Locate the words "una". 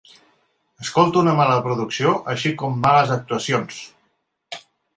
1.25-1.35